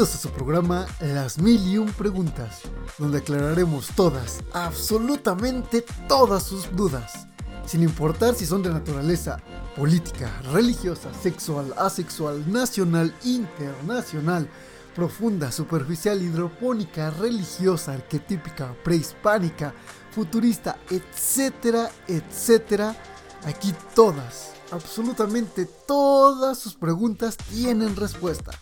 [0.00, 2.62] A su programa Las Mil y Un Preguntas,
[2.96, 7.26] donde aclararemos todas, absolutamente todas sus dudas,
[7.66, 9.42] sin importar si son de naturaleza
[9.76, 14.48] política, religiosa, sexual, asexual, nacional, internacional,
[14.94, 19.74] profunda, superficial, hidropónica, religiosa, arquetípica, prehispánica,
[20.12, 22.96] futurista, etcétera, etcétera.
[23.44, 28.52] Aquí todas, absolutamente todas sus preguntas tienen respuesta.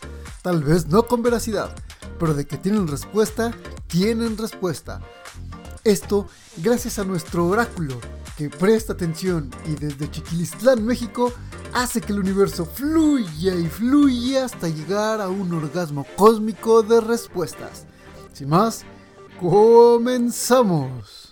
[0.42, 1.74] Tal vez no con veracidad,
[2.18, 3.52] pero de que tienen respuesta,
[3.86, 5.00] tienen respuesta.
[5.84, 6.26] Esto
[6.56, 7.98] gracias a nuestro oráculo,
[8.36, 11.32] que presta atención y desde Chiquilistlán, México,
[11.72, 17.86] hace que el universo fluya y fluya hasta llegar a un orgasmo cósmico de respuestas.
[18.32, 18.84] Sin más,
[19.40, 21.27] comenzamos.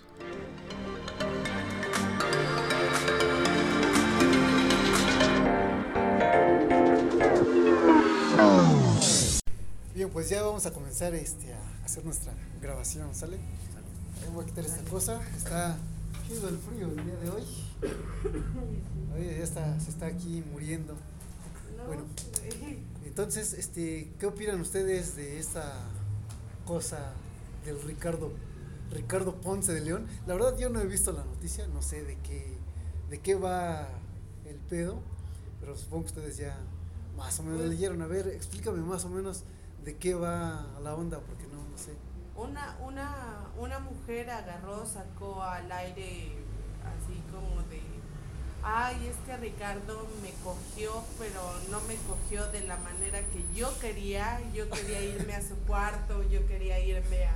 [9.96, 12.30] Bien, pues ya vamos a comenzar este, a hacer nuestra
[12.60, 13.38] grabación, ¿sale?
[14.22, 15.78] Ahí voy a quitar esta cosa, está
[16.28, 17.42] chido el frío el día de hoy.
[19.14, 20.98] Oye, ya está, se está aquí muriendo.
[21.86, 22.02] Bueno,
[23.06, 25.72] entonces, este, ¿qué opinan ustedes de esta
[26.66, 27.14] cosa
[27.64, 28.32] del Ricardo,
[28.92, 30.06] Ricardo Ponce de León?
[30.26, 32.52] La verdad yo no he visto la noticia, no sé de qué,
[33.08, 33.88] de qué va
[34.44, 35.00] el pedo,
[35.58, 36.54] pero supongo que ustedes ya
[37.16, 38.02] más o menos leyeron.
[38.02, 39.44] A ver, explícame más o menos
[39.86, 41.92] de qué va la onda, porque no, no sé.
[42.34, 46.32] Una, una, una mujer agarró, sacó al aire
[46.82, 47.80] así como de,
[48.64, 53.78] ay, es que Ricardo me cogió, pero no me cogió de la manera que yo
[53.78, 54.40] quería.
[54.52, 57.28] Yo quería irme a su cuarto, yo quería irme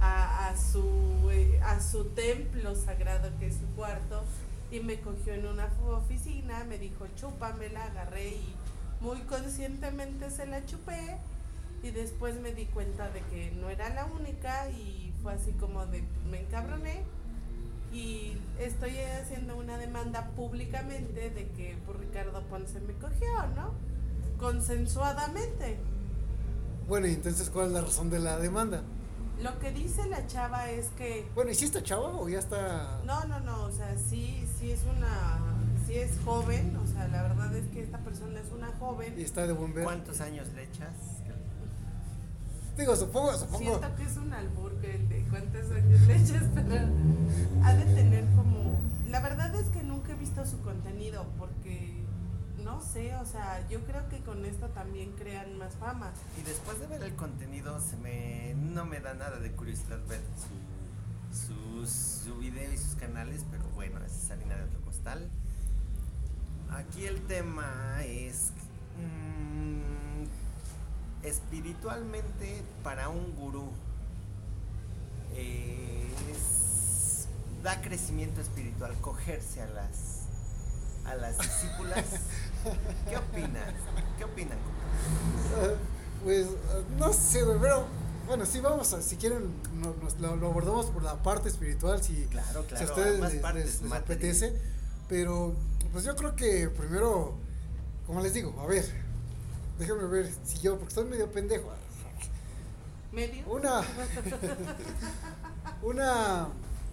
[0.00, 4.24] a, a, su, eh, a su templo sagrado que es su cuarto.
[4.70, 8.54] Y me cogió en una oficina, me dijo, chúpamela, agarré y
[9.00, 11.16] muy conscientemente se la chupé
[11.82, 15.86] y después me di cuenta de que no era la única y fue así como
[15.86, 17.04] de me encabroné
[17.92, 23.72] y estoy haciendo una demanda públicamente de que por Ricardo Ponce me cogió, ¿no?
[24.38, 25.78] Consensuadamente.
[26.86, 28.82] Bueno, y entonces, ¿cuál es la razón de la demanda?
[29.42, 31.28] Lo que dice la chava es que...
[31.34, 33.00] Bueno, ¿y si está chava o ya está...?
[33.04, 35.38] No, no, no, o sea, sí, sí es una...
[35.86, 39.14] Sí es joven, o sea, la verdad es que esta persona es una joven.
[39.16, 39.84] ¿Y está de buen ver?
[39.84, 41.17] ¿Cuántos años le echas?
[42.78, 43.58] Digo, supongo, supongo.
[43.58, 46.76] Siento que es un albur que de cuántos años le echas, pero
[47.64, 48.78] ha de tener como...
[49.08, 52.04] La verdad es que nunca he visto su contenido porque,
[52.62, 56.12] no sé, o sea, yo creo que con esto también crean más fama.
[56.40, 60.20] Y después de ver el contenido, se me no me da nada de curiosidad ver
[61.32, 65.28] su, su, su video y sus canales, pero bueno, esa es harina de otro costal.
[66.70, 68.52] Aquí el tema es...
[68.98, 70.07] mmm,
[71.22, 73.70] espiritualmente para un gurú
[75.34, 77.26] eh, es-
[77.62, 80.18] da crecimiento espiritual cogerse a las
[81.04, 82.04] a las discípulas.
[83.08, 83.72] ¿Qué opinas?
[84.18, 84.58] ¿Qué opinan?
[85.56, 85.74] Ah,
[86.22, 86.46] Pues
[86.98, 87.86] no sé, pero
[88.26, 92.02] bueno, sí vamos a, si quieren, no- nos- lo, lo abordamos por la parte espiritual,
[92.02, 94.60] si, Claro, si claro, a ustedes les, partes, les- apetece,
[95.08, 95.54] pero
[95.92, 97.34] pues yo creo que primero,
[98.06, 98.84] como les digo, a ver,
[99.78, 101.70] déjenme ver si yo, porque estoy medio pendejo,
[103.12, 103.46] ¿Medio?
[103.46, 103.82] una,
[105.82, 106.48] una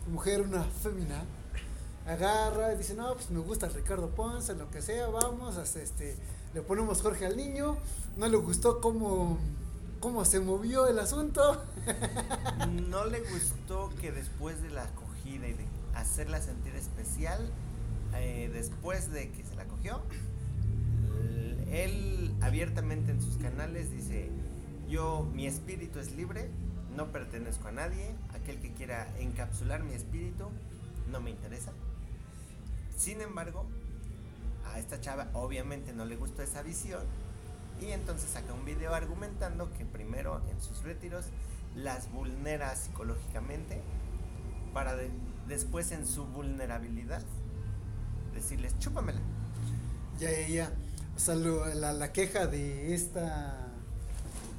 [0.07, 1.23] mujer, una fémina,
[2.05, 6.15] agarra y dice, no, pues me gusta Ricardo Ponce, lo que sea, vamos, hasta este,
[6.53, 7.77] le ponemos Jorge al niño,
[8.17, 9.37] no le gustó cómo,
[9.99, 11.63] cómo se movió el asunto,
[12.89, 17.49] ¿No le gustó que después de la acogida y de hacerla sentir especial,
[18.15, 20.01] eh, después de que se la cogió,
[21.71, 24.29] él abiertamente en sus canales dice,
[24.89, 26.49] yo, mi espíritu es libre,
[26.95, 30.45] no pertenezco a nadie, aquel que quiera encapsular mi espíritu,
[31.11, 31.71] no me interesa.
[32.97, 33.65] Sin embargo,
[34.65, 37.03] a esta chava obviamente no le gustó esa visión
[37.81, 41.25] y entonces saca un video argumentando que primero en sus retiros
[41.75, 43.81] las vulnera psicológicamente
[44.73, 45.11] para de-
[45.47, 47.21] después en su vulnerabilidad
[48.33, 49.19] decirles chúpamela.
[50.19, 50.71] ya, ya, ya,
[51.15, 53.67] o sea, lo- la, la queja de esta...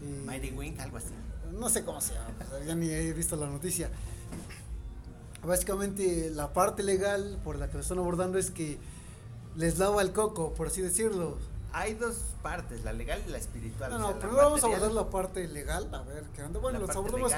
[0.02, 1.08] eh, Mighty Wink, algo así.
[1.52, 3.90] no sé cómo se llama, pues, ya ni he visto la noticia.
[5.44, 8.78] Básicamente la parte legal por la que lo están abordando es que
[9.54, 11.38] les lava el coco, por así decirlo.
[11.72, 13.90] Hay dos partes, la legal y la espiritual.
[13.90, 16.42] No, o no, sea, la primero vamos a abordar la parte legal, a ver qué
[16.42, 16.58] onda.
[16.58, 17.32] Bueno, la las abordamos,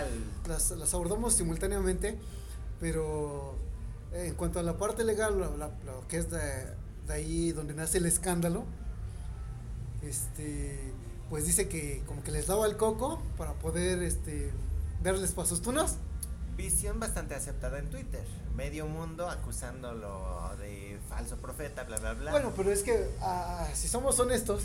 [0.47, 2.17] las, las abordamos simultáneamente,
[2.81, 3.57] pero
[4.13, 6.39] eh, en cuanto a la parte legal, lo, la- lo que es de,
[7.07, 8.65] de ahí donde nace el escándalo,
[10.03, 10.93] este,
[11.31, 14.53] pues dice que como que les daba el coco para poder este
[15.03, 15.97] verles para sus tunas.
[16.57, 18.25] Visión bastante aceptada en Twitter.
[18.57, 22.31] Medio mundo acusándolo de falso profeta, bla, bla, bla.
[22.33, 24.65] Bueno, pero es que ah, si somos honestos,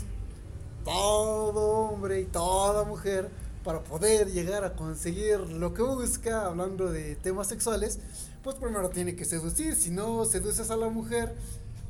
[0.84, 3.30] todo hombre y toda mujer,
[3.62, 7.98] para poder llegar a conseguir lo que busca, hablando de temas sexuales,
[8.42, 9.74] pues primero tiene que seducir.
[9.76, 11.34] Si no seduces a la mujer,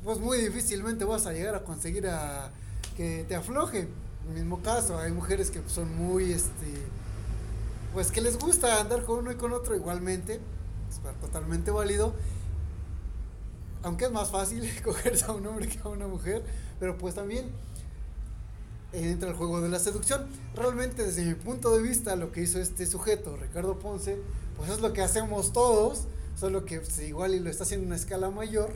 [0.03, 2.51] pues muy difícilmente vas a llegar a conseguir a
[2.95, 3.87] que te afloje.
[4.23, 6.73] En el mismo caso, hay mujeres que son muy, este,
[7.93, 10.39] pues que les gusta andar con uno y con otro igualmente,
[10.89, 12.13] es totalmente válido.
[13.83, 16.43] Aunque es más fácil cogerse a un hombre que a una mujer,
[16.79, 17.51] pero pues también
[18.93, 20.25] entra el juego de la seducción.
[20.55, 24.17] Realmente desde mi punto de vista lo que hizo este sujeto, Ricardo Ponce,
[24.57, 26.05] pues es lo que hacemos todos,
[26.39, 28.73] solo que pues, igual y lo está haciendo en una escala mayor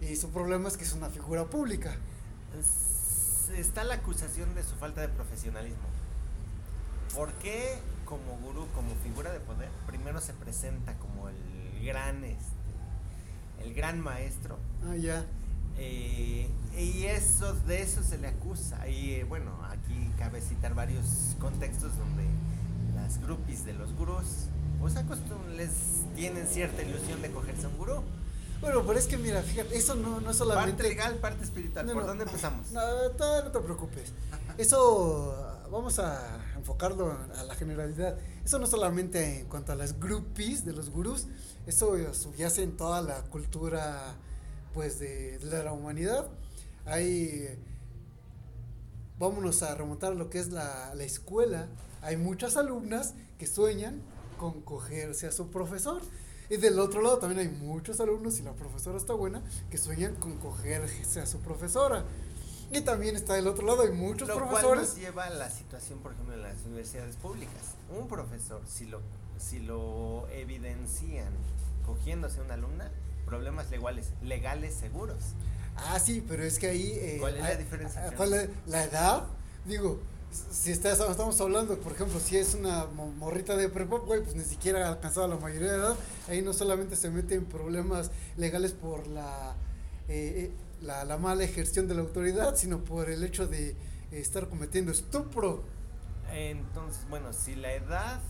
[0.00, 1.96] y su problema es que es una figura pública.
[3.56, 5.88] Está la acusación de su falta de profesionalismo.
[7.14, 13.64] ¿Por qué como gurú, como figura de poder, primero se presenta como el gran, este,
[13.64, 14.58] el gran maestro?
[14.88, 15.24] Ah, ya.
[15.76, 18.88] Eh, y eso, de eso se le acusa.
[18.88, 22.24] Y eh, bueno, aquí cabe citar varios contextos donde
[22.94, 24.48] las groupies de los gurús,
[24.80, 24.94] pues
[25.56, 25.70] les
[26.16, 28.02] tienen cierta ilusión de cogerse a un gurú.
[28.62, 30.84] Bueno, pero es que mira, fíjate, eso no, no solamente.
[30.84, 31.84] Parte legal, parte espiritual.
[31.90, 32.70] ¿Por dónde empezamos?
[32.70, 32.80] No,
[33.18, 34.12] no, no te preocupes.
[34.56, 38.16] Eso vamos a enfocarlo a la generalidad.
[38.44, 41.26] Eso no solamente en cuanto a las groupies de los gurús,
[41.66, 44.14] eso subyace en toda la cultura
[44.72, 46.28] pues de, la humanidad.
[46.86, 47.58] Hay
[49.18, 51.66] vámonos a remontar lo que es la, la escuela.
[52.00, 54.02] Hay muchas alumnas que sueñan
[54.38, 56.00] con cogerse a su profesor.
[56.52, 59.40] Y del otro lado también hay muchos alumnos, y la profesora está buena,
[59.70, 62.04] que sueñan con cogerse a su profesora.
[62.70, 64.66] Y también está del otro lado, hay muchos lo profesores.
[64.66, 67.62] Cual nos lleva a la situación, por ejemplo, en las universidades públicas.
[67.98, 69.00] Un profesor, si lo,
[69.38, 71.32] si lo evidencian
[71.86, 72.90] cogiéndose a una alumna,
[73.24, 75.16] problemas legales, legales seguros.
[75.74, 76.92] Ah, sí, pero es que ahí...
[76.96, 78.12] Eh, ¿Cuál es la diferencia?
[78.14, 79.24] ¿Cuál es la edad?
[79.64, 80.00] Digo,
[80.32, 84.86] si estamos hablando, por ejemplo, si es una morrita de prepa, güey, pues ni siquiera
[84.86, 85.96] ha alcanzado la mayoría de edad,
[86.28, 89.54] ahí no solamente se mete en problemas legales por la,
[90.08, 90.50] eh, eh,
[90.80, 93.76] la, la, mala ejerción de la autoridad, sino por el hecho de
[94.10, 95.62] estar cometiendo estupro.
[96.32, 98.20] Entonces, bueno, si la edad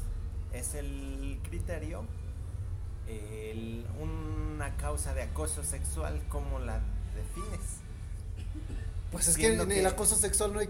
[0.53, 2.05] es el criterio,
[3.07, 6.81] el, una causa de acoso sexual, ¿cómo la
[7.15, 7.83] defines?
[9.11, 10.69] Pues es que en el acoso sexual no hay,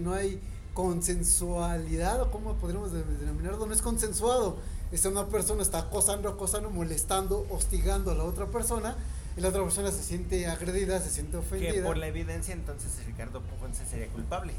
[0.00, 0.40] no hay
[0.74, 4.56] consensualidad, o cómo podríamos denominarlo, no es consensuado.
[4.92, 8.96] Es una persona está acosando, acosando, molestando, hostigando a la otra persona
[9.36, 11.72] y la otra persona se siente agredida, se siente ofendida.
[11.72, 14.52] Que por la evidencia entonces Ricardo Ponce sería culpable.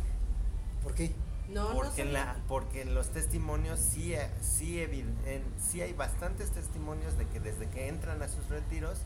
[0.83, 1.13] ¿Por qué?
[1.49, 4.83] No, porque, en la, porque en los testimonios sí, sí,
[5.69, 8.97] sí hay bastantes testimonios de que desde que entran a sus retiros,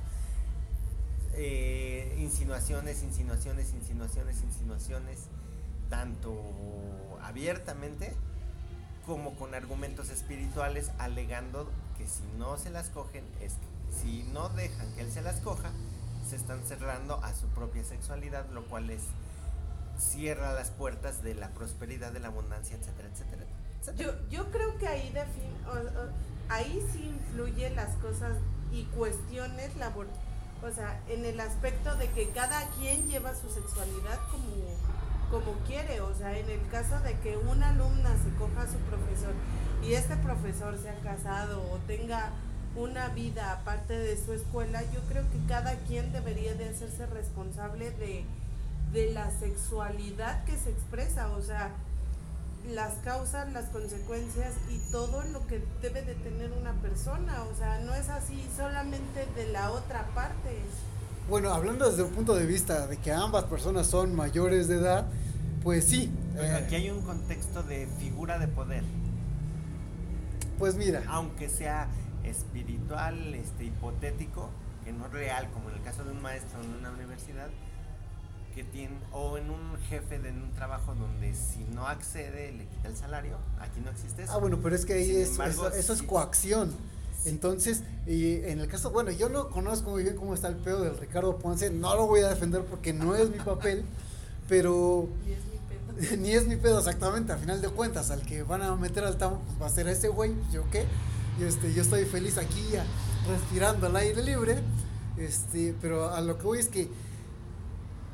[1.33, 5.19] eh, insinuaciones, insinuaciones, insinuaciones, insinuaciones
[5.89, 6.33] tanto
[7.21, 8.15] abiertamente
[9.05, 14.49] como con argumentos espirituales alegando que si no se las cogen, es que si no
[14.49, 15.71] dejan que él se las coja,
[16.29, 19.01] se están cerrando a su propia sexualidad, lo cual es
[19.97, 23.45] cierra las puertas de la prosperidad, de la abundancia, etcétera, etcétera.
[23.97, 25.11] Yo, yo creo que ahí
[26.49, 28.37] ahí sí influye las cosas
[28.71, 30.07] y cuestiones labor
[30.61, 34.67] o sea, en el aspecto de que cada quien lleva su sexualidad como
[35.29, 38.77] como quiere, o sea, en el caso de que una alumna se coja a su
[38.79, 39.33] profesor
[39.83, 42.31] y este profesor sea casado o tenga
[42.75, 47.91] una vida aparte de su escuela, yo creo que cada quien debería de hacerse responsable
[47.91, 48.25] de,
[48.91, 51.71] de la sexualidad que se expresa, o sea,
[52.67, 57.79] las causas, las consecuencias y todo lo que debe de tener una persona, o sea,
[57.79, 60.61] no es así solamente de la otra parte.
[61.29, 65.05] Bueno, hablando desde un punto de vista de que ambas personas son mayores de edad,
[65.61, 66.11] pues sí.
[66.35, 68.83] Eh, aquí hay un contexto de figura de poder.
[70.57, 71.03] Pues mira.
[71.07, 71.87] Aunque sea
[72.23, 74.49] espiritual, este, hipotético,
[74.83, 77.49] que no real, como en el caso de un maestro en una universidad,
[78.55, 82.87] que tiene, o en un jefe de un trabajo donde si no accede le quita
[82.87, 84.33] el salario, aquí no existe eso.
[84.33, 86.73] Ah, bueno, pero es que ahí es, eso, es coacción.
[87.25, 90.81] Entonces, y en el caso, bueno, yo no conozco muy bien cómo está el pedo
[90.81, 93.83] del Ricardo Ponce, no lo voy a defender porque no es mi papel,
[94.47, 95.09] pero...
[95.25, 96.17] Ni es mi pedo.
[96.17, 99.17] Ni es mi pedo, exactamente, al final de cuentas, al que van a meter al
[99.17, 100.85] tamo, pues va a ser ese güey, pues, yo qué,
[101.39, 102.85] y este, yo estoy feliz aquí ya,
[103.27, 104.59] respirando al aire libre,
[105.17, 106.89] este, pero a lo que voy es que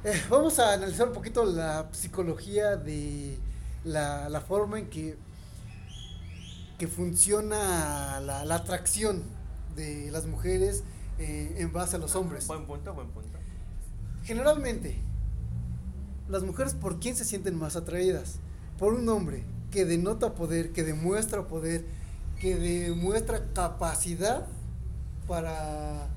[0.03, 3.37] eh, vamos a analizar un poquito la psicología de
[3.83, 5.17] la, la forma en que,
[6.77, 9.23] que funciona la, la atracción
[9.75, 10.83] de las mujeres
[11.17, 12.47] eh, en base a los hombres.
[12.47, 13.37] Buen punto, buen punto.
[14.23, 14.99] Generalmente,
[16.27, 18.39] las mujeres por quién se sienten más atraídas?
[18.79, 21.85] Por un hombre que denota poder, que demuestra poder,
[22.39, 24.47] que demuestra capacidad
[25.27, 26.07] para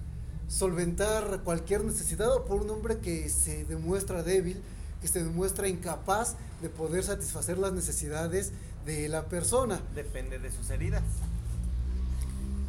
[0.48, 4.60] solventar cualquier necesidad o por un hombre que se demuestra débil,
[5.00, 8.52] que se demuestra incapaz de poder satisfacer las necesidades
[8.88, 9.80] de la persona.
[9.94, 11.02] Depende de sus heridas.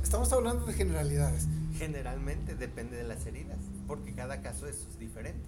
[0.04, 1.48] Estamos hablando de generalidades.
[1.78, 3.58] Generalmente depende de las heridas,
[3.88, 5.46] porque cada caso es diferente.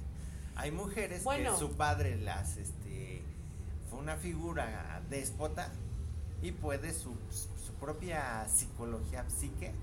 [0.56, 1.52] Hay mujeres Bueno.
[1.52, 3.22] que su padre las este
[3.90, 5.70] fue una figura déspota
[6.42, 9.74] y puede su, su propia psicología psique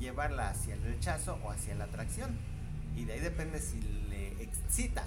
[0.00, 2.38] llevarla hacia el rechazo o hacia la atracción.
[2.96, 5.04] Y de ahí depende si le excita,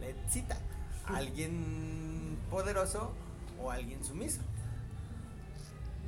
[0.00, 0.58] le excita
[1.06, 3.12] a alguien poderoso
[3.62, 4.40] o a alguien sumiso.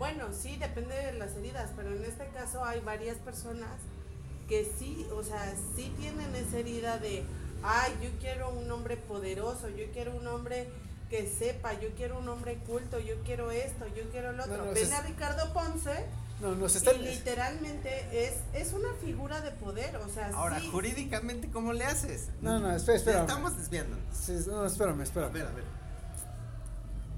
[0.02, 3.70] Bueno, sí, depende de las heridas, pero en este caso hay varias personas
[4.48, 7.22] que sí, o sea, sí tienen esa herida de,
[7.62, 10.68] ay, yo quiero un hombre poderoso, yo quiero un hombre
[11.08, 14.64] que sepa, yo quiero un hombre culto, yo quiero esto, yo quiero lo No, otro.
[14.66, 16.04] no, Ven a Ricardo Ponce
[16.40, 16.92] No, nos está...
[16.94, 20.68] y literalmente es, es una figura de poder, o sea, Ahora, sí.
[20.72, 22.26] jurídicamente, ¿cómo le haces?
[22.40, 23.20] No, no, espera, espera.
[23.20, 23.96] Estamos desviando.
[24.12, 25.32] Sí, no, espérame, A espérame.
[25.32, 25.81] ver, a ver.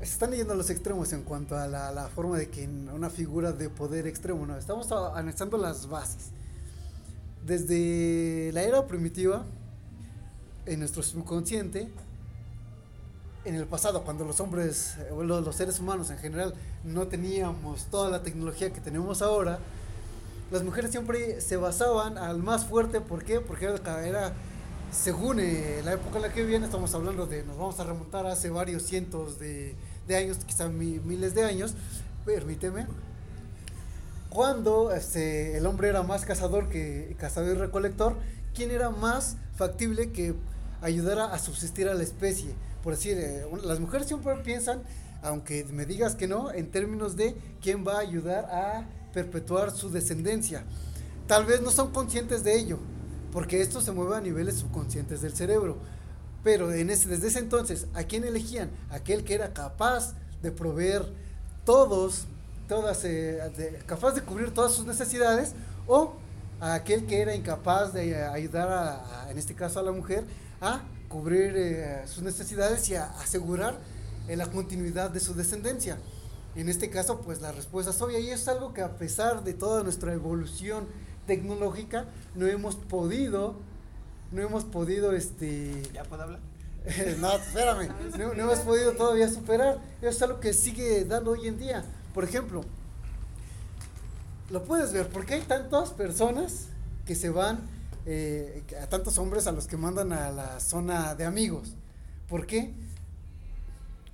[0.05, 3.09] Se están yendo a los extremos en cuanto a la, la forma de que una
[3.09, 4.55] figura de poder extremo, ¿no?
[4.59, 6.29] Estamos analizando las bases.
[7.47, 9.47] Desde la era primitiva,
[10.67, 11.89] en nuestro subconsciente,
[13.47, 18.11] en el pasado, cuando los hombres, los, los seres humanos en general, no teníamos toda
[18.11, 19.59] la tecnología que tenemos ahora,
[20.51, 23.41] las mujeres siempre se basaban al más fuerte, ¿por qué?
[23.41, 24.35] Porque era, era
[24.93, 28.27] según eh, la época en la que vivían, estamos hablando de, nos vamos a remontar
[28.27, 29.75] hace varios cientos de,
[30.07, 31.75] de años, quizá mi- miles de años,
[32.25, 32.87] permíteme,
[34.31, 38.17] cuando este, el hombre era más cazador que cazador y recolector,
[38.55, 40.35] ¿quién era más factible que
[40.83, 42.51] ayudara a subsistir a la especie?
[42.83, 44.83] Por decir, eh, las mujeres siempre piensan,
[45.23, 49.91] aunque me digas que no, en términos de quién va a ayudar a perpetuar su
[49.91, 50.65] descendencia.
[51.29, 52.79] Tal vez no son conscientes de ello,
[53.33, 55.79] porque esto se mueve a niveles subconscientes del cerebro.
[56.45, 58.71] Pero desde ese entonces, ¿a quién elegían?
[58.91, 61.07] Aquel que era capaz de proveer
[61.65, 62.27] todos,
[62.69, 63.41] todas, eh,
[63.87, 65.55] capaz de cubrir todas sus necesidades,
[65.87, 66.13] o
[66.61, 69.93] a aquel que era incapaz de eh, ayudar, a, a- en este caso a la
[69.93, 70.25] mujer,
[70.61, 73.79] a cubrir eh, sus necesidades y a asegurar
[74.29, 75.97] eh, la continuidad de su descendencia.
[76.57, 79.55] En este caso, pues la respuesta es obvia y es algo que a pesar de
[79.55, 80.87] toda nuestra evolución
[81.27, 83.57] tecnológica, no hemos podido,
[84.35, 86.41] no hemos podido, este, ¿Ya puedo hablar?
[87.19, 87.89] no, espérame,
[88.19, 89.79] no, no hemos podido todavía superar.
[90.01, 91.85] Eso es algo que sigue dando hoy en día.
[92.13, 92.63] Por ejemplo,
[94.51, 96.67] lo puedes ver, porque hay tantas personas
[97.07, 97.61] que se van,
[98.07, 101.73] eh, a tantos hombres a los que mandan a la zona de amigos.
[102.29, 102.75] ¿Por qué?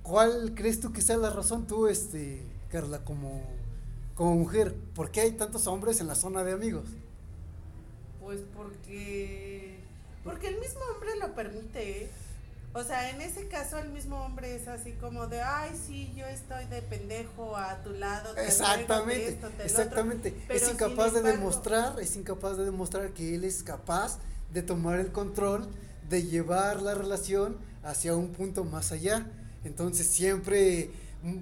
[0.03, 3.41] ¿Cuál crees tú que sea la razón tú, este, Carla, como,
[4.15, 4.75] como mujer?
[4.95, 6.85] ¿Por qué hay tantos hombres en la zona de amigos?
[8.21, 9.70] Pues porque.
[10.23, 12.03] Porque el mismo hombre lo permite.
[12.03, 12.09] ¿eh?
[12.73, 16.25] O sea, en ese caso el mismo hombre es así como de, ay, sí, yo
[16.25, 18.33] estoy de pendejo a tu lado.
[18.33, 19.65] te Exactamente, esto, te lo otro".
[19.65, 20.35] exactamente.
[20.47, 24.19] Pero es incapaz de demostrar, es incapaz de demostrar que él es capaz
[24.53, 25.67] de tomar el control,
[26.09, 29.27] de llevar la relación hacia un punto más allá.
[29.65, 30.91] Entonces siempre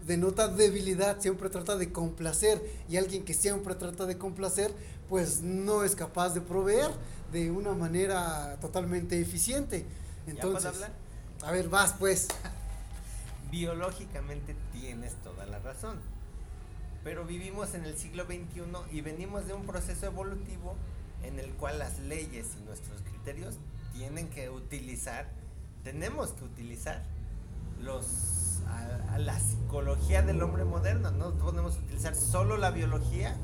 [0.07, 4.73] denota debilidad, siempre trata de complacer y alguien que siempre trata de complacer,
[5.07, 6.89] pues no es capaz de proveer
[7.31, 9.85] de una manera totalmente eficiente.
[10.25, 10.85] ¿Ya Entonces,
[11.41, 12.27] a ver, vas pues.
[13.51, 15.99] Biológicamente tienes toda la razón.
[17.03, 20.75] Pero vivimos en el siglo XXI y venimos de un proceso evolutivo
[21.23, 23.55] en el cual las leyes y nuestros criterios
[23.93, 25.27] tienen que utilizar,
[25.83, 27.03] tenemos que utilizar
[27.81, 31.11] los a, a la psicología del hombre moderno.
[31.11, 33.35] No podemos utilizar solo la biología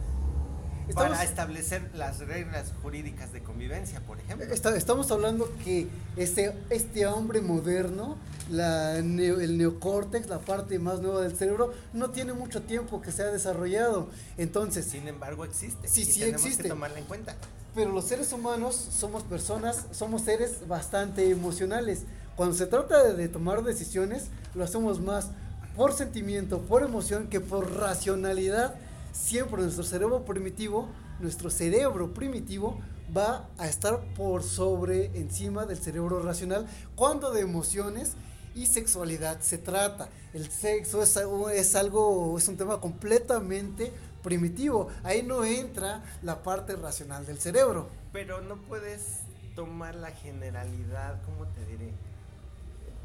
[0.87, 4.45] Estamos- para establecer las reglas jurídicas de convivencia, por ejemplo.
[4.53, 8.17] Está- estamos hablando que este, este hombre moderno,
[8.49, 13.11] la neo- el neocórtex, la parte más nueva del cerebro, no tiene mucho tiempo que
[13.11, 14.09] se ha desarrollado.
[14.37, 15.87] Entonces, Sin embargo, existe.
[15.87, 16.63] Sí, y sí tenemos existe.
[16.63, 17.35] que tomarla en cuenta.
[17.73, 22.03] pero los seres humanos somos personas, somos seres bastante emocionales.
[22.37, 25.27] Cuando se trata de, de tomar decisiones, lo hacemos más
[25.75, 28.75] por sentimiento, por emoción, que por racionalidad.
[29.19, 32.79] Siempre nuestro cerebro primitivo, nuestro cerebro primitivo
[33.15, 38.13] va a estar por sobre, encima del cerebro racional, cuando de emociones
[38.55, 40.09] y sexualidad se trata.
[40.33, 43.91] El sexo es, algo- es algo, es un tema completamente
[44.21, 44.89] primitivo.
[45.03, 47.87] Ahí no entra la parte racional del cerebro.
[48.11, 49.19] Pero no puedes
[49.55, 51.93] tomar la generalidad, ¿cómo te diré?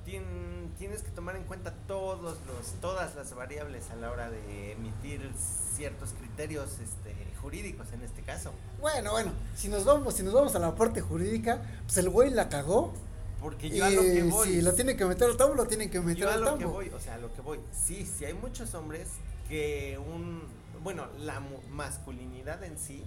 [0.06, 4.72] Tien- tienes que tomar en cuenta todos los, todas las variables a la hora de
[4.72, 5.30] emitir
[5.76, 8.52] ciertos criterios este, jurídicos en este caso.
[8.80, 12.30] Bueno, bueno, si nos vamos, si nos vamos a la parte jurídica, pues el güey
[12.30, 12.92] la cagó.
[13.40, 14.48] Porque Y yo a lo que voy.
[14.48, 16.54] si lo tienen que meter al tambo, lo tienen que meter Yo a al lo
[16.58, 16.72] que tambo.
[16.74, 17.58] voy, o sea, a lo que voy.
[17.72, 19.08] Sí, sí hay muchos hombres
[19.48, 20.42] que un,
[20.82, 21.40] bueno, la
[21.70, 23.02] masculinidad en sí,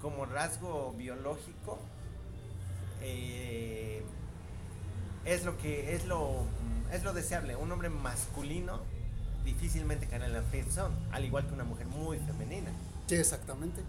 [0.00, 1.78] como rasgo biológico,
[3.02, 4.02] eh,
[5.26, 6.44] es lo que es lo
[6.92, 7.56] es lo deseable.
[7.56, 8.80] Un hombre masculino
[9.44, 12.70] difícilmente cae en la friendzone, al igual que una mujer muy femenina.
[13.06, 13.82] Sí, exactamente.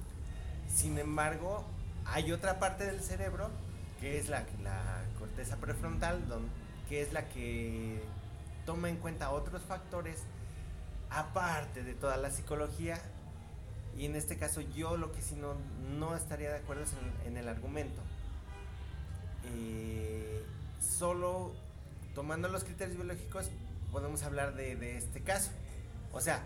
[0.74, 1.63] Sin embargo,
[2.06, 3.50] hay otra parte del cerebro
[4.00, 6.50] que es la, la corteza prefrontal, don-
[6.89, 8.01] que es la que
[8.65, 10.20] toma en cuenta otros factores
[11.10, 13.00] aparte de toda la psicología.
[13.98, 15.56] Y en este caso yo lo que sí no,
[15.98, 18.00] no estaría de acuerdo es en, en el argumento.
[19.56, 20.44] Eh,
[20.79, 21.53] solo
[22.15, 23.50] tomando los criterios biológicos
[23.91, 25.51] podemos hablar de, de este caso.
[26.12, 26.43] O sea,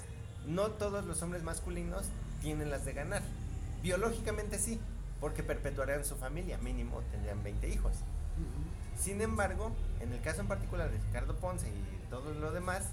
[0.48, 2.06] no todos los hombres masculinos
[2.42, 3.22] tienen las de ganar.
[3.82, 4.80] Biológicamente sí,
[5.20, 7.94] porque perpetuarían su familia, mínimo tendrían 20 hijos.
[9.00, 12.84] Sin embargo, en el caso en particular de Ricardo Ponce y todo lo demás,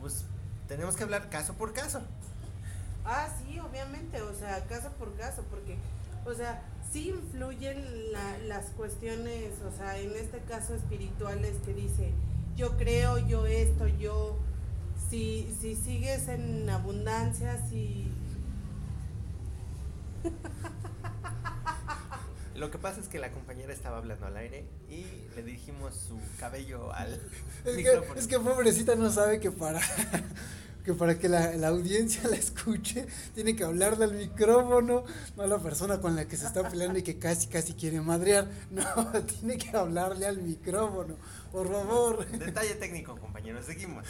[0.00, 0.24] pues
[0.68, 2.02] tenemos que hablar caso por caso.
[3.04, 5.76] Ah, sí, obviamente, o sea, caso por caso, porque,
[6.26, 12.12] o sea, sí influyen la- las cuestiones, o sea, en este caso espirituales que dice,
[12.56, 14.36] yo creo, yo esto, yo,
[15.10, 18.10] si, si sigues en abundancia, si...
[22.56, 26.18] Lo que pasa es que la compañera estaba hablando al aire y le dirigimos su
[26.40, 27.12] cabello al
[27.64, 29.80] Es que, es que pobrecita no sabe que para
[30.88, 35.04] que para que la, la audiencia la escuche tiene que hablarle al micrófono,
[35.36, 38.00] no a la persona con la que se está peleando y que casi casi quiere
[38.00, 38.48] madrear.
[38.70, 38.82] No,
[39.22, 41.16] tiene que hablarle al micrófono,
[41.52, 42.26] por favor.
[42.26, 44.06] Detalle técnico, compañeros, seguimos.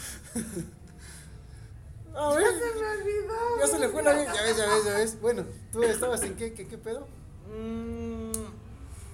[2.15, 3.59] A ver, ¡Se me olvidó!
[3.59, 5.19] ya se le fue la ya ves, ya ves, ya ves.
[5.21, 7.07] Bueno, ¿tú estabas en qué, qué, qué pedo?
[7.47, 8.31] Mm,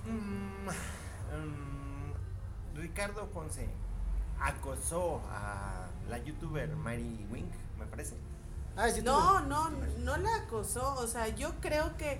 [0.07, 0.69] mm, mm,
[2.75, 3.67] Ricardo Ponce
[4.39, 8.15] acosó a la youtuber Mary Wink, me parece.
[8.75, 9.69] Ah, es No, no,
[9.99, 12.19] no la acosó, o sea, yo creo que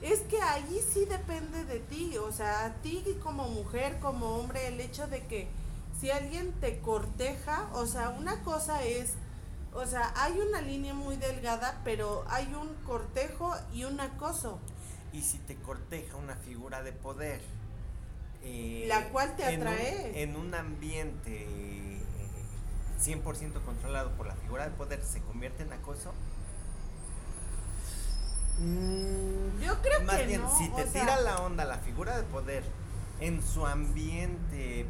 [0.00, 4.68] es que ahí sí depende de ti, o sea, a ti como mujer, como hombre,
[4.68, 5.48] el hecho de que
[6.00, 9.14] si alguien te corteja, o sea, una cosa es,
[9.74, 14.60] o sea, hay una línea muy delgada, pero hay un cortejo y un acoso.
[15.12, 17.40] Y si te corteja una figura de poder,
[18.48, 20.22] eh, La cual te en un- atrae.
[20.22, 22.00] En un, ambiente eh,
[23.00, 26.12] 100% controlado por la figura de poder, ¿se convierte en acoso?
[28.60, 31.78] Mm, Yo creo Más que bien, no, si te o sea, tira la onda la
[31.78, 32.64] figura de poder
[33.20, 34.86] en su ambiente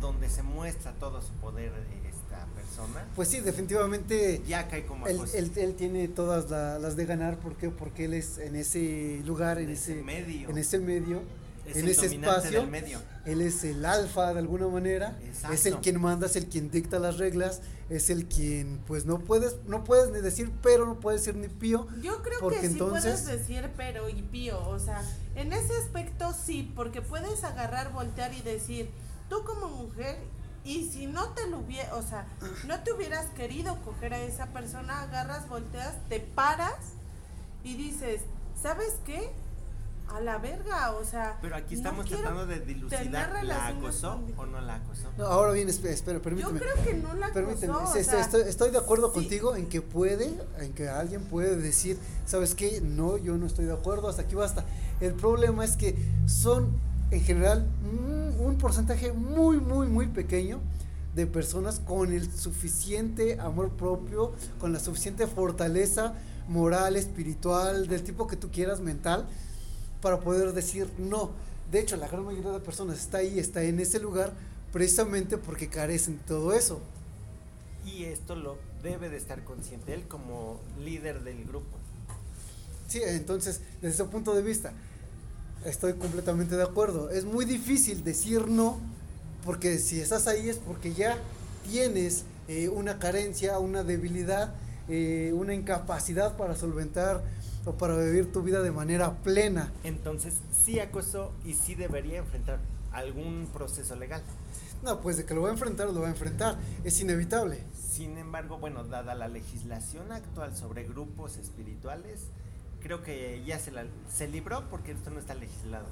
[0.00, 5.06] donde se muestra todo su poder de esta persona, pues sí, definitivamente ya cae como
[5.06, 5.36] él, acoso.
[5.36, 7.68] él, él tiene todas la- las de ganar, ¿por qué?
[7.70, 10.50] Porque él es en ese lugar, en, En ese, ese medio.
[10.50, 11.22] en ese medio,
[11.66, 12.60] es en el ese espacio.
[12.60, 12.98] del medio.
[13.24, 15.54] Él es el alfa de alguna manera, Exacto.
[15.54, 19.20] es el quien manda, es el quien dicta las reglas, es el quien pues no
[19.20, 21.86] puedes no puedes ni decir pero, no puedes decir ni pío.
[22.02, 25.02] Yo creo Porque que sí entonces- puedes decir pero y pío, o sea,
[25.36, 28.90] en ese aspecto sí, porque puedes agarrar, voltear y decir,
[29.28, 30.16] tú como mujer,
[30.64, 32.26] y si no te lo hubiera, o sea,
[32.66, 36.74] no te hubieras querido coger a esa persona, agarras, volteas, te paras
[37.64, 38.22] y dices,
[38.60, 39.30] ¿sabes qué?
[40.08, 44.20] A la verga, o sea, Pero aquí no estamos quiero tratando de dilucidar, ¿la acosó
[44.36, 45.08] con- o no la acosó?
[45.16, 46.60] No, ahora bien, espera, espera, Yo permíteme.
[46.60, 49.14] creo que no la Permíteme, acosó, o estoy, sea, estoy- estoy de acuerdo sí.
[49.14, 52.82] contigo en que puede, en que alguien puede decir, ¿sabes qué?
[52.82, 54.64] No, yo no estoy de acuerdo, hasta aquí basta.
[55.00, 56.68] El problema es que son,
[57.10, 60.60] en general, mm, un porcentaje muy, muy, muy pequeño
[61.14, 66.12] de personas con el suficiente amor propio, con la suficiente fortaleza
[66.48, 69.26] moral, espiritual, del tipo que tú quieras, mental,
[70.02, 71.30] para poder decir no.
[71.70, 74.34] De hecho, la gran mayoría de personas está ahí, está en ese lugar,
[74.72, 76.80] precisamente porque carecen de todo eso.
[77.86, 81.78] Y esto lo debe de estar consciente él como líder del grupo.
[82.88, 84.72] Sí, entonces, desde ese punto de vista,
[85.64, 87.08] estoy completamente de acuerdo.
[87.08, 88.78] Es muy difícil decir no,
[89.44, 91.16] porque si estás ahí es porque ya
[91.70, 94.52] tienes eh, una carencia, una debilidad,
[94.88, 97.22] eh, una incapacidad para solventar
[97.64, 99.72] o para vivir tu vida de manera plena.
[99.84, 102.58] Entonces sí acosó y sí debería enfrentar
[102.92, 104.22] algún proceso legal.
[104.82, 106.56] No, pues de que lo va a enfrentar, lo va a enfrentar.
[106.82, 107.62] Es inevitable.
[107.72, 112.20] Sin embargo, bueno, dada la legislación actual sobre grupos espirituales,
[112.82, 115.86] creo que ya se, la, se libró porque esto no está legislado.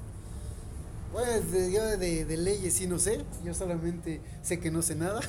[1.13, 4.95] Pues de, yo de, de leyes sí no sé, yo solamente sé que no sé
[4.95, 5.21] nada.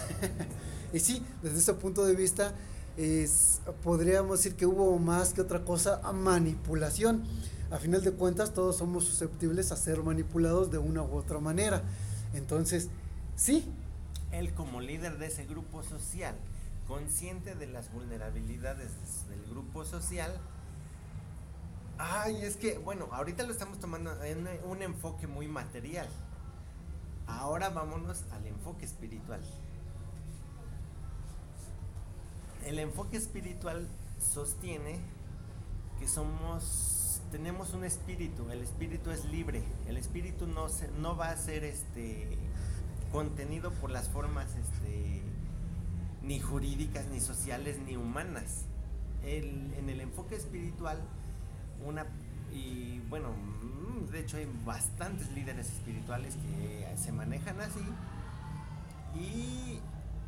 [0.92, 2.54] y sí, desde ese punto de vista,
[2.96, 7.24] es, podríamos decir que hubo más que otra cosa manipulación.
[7.70, 11.82] A final de cuentas, todos somos susceptibles a ser manipulados de una u otra manera.
[12.34, 12.88] Entonces,
[13.36, 13.66] sí.
[14.30, 16.34] Él como líder de ese grupo social,
[16.86, 18.90] consciente de las vulnerabilidades
[19.28, 20.32] del grupo social,
[21.98, 26.08] Ay, es que, bueno, ahorita lo estamos tomando en un enfoque muy material.
[27.28, 29.40] Ahora vámonos al enfoque espiritual.
[32.64, 33.88] El enfoque espiritual
[34.20, 34.98] sostiene
[35.98, 41.30] que somos, tenemos un espíritu, el espíritu es libre, el espíritu no, se, no va
[41.30, 42.38] a ser este,
[43.10, 45.22] contenido por las formas este,
[46.22, 48.64] ni jurídicas, ni sociales, ni humanas.
[49.24, 50.98] En el enfoque espiritual,
[51.86, 52.06] una
[52.52, 57.80] y bueno, mm, de hecho hay bastantes líderes espirituales que se manejan así
[59.14, 59.80] y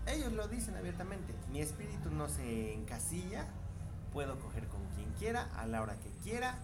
[0.07, 3.47] ellos lo dicen abiertamente, mi espíritu no se encasilla,
[4.13, 6.59] puedo coger con quien quiera, a la hora que quiera,